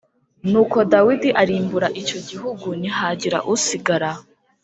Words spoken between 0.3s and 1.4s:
Nuko Dawidi